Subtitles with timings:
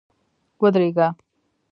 [0.61, 1.07] ودرېږه!